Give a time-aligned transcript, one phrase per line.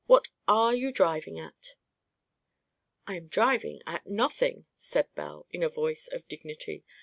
[0.07, 1.75] What are you driving at?"
[3.05, 6.83] "I am driving at nothing," said Belle, in a voice of dignity.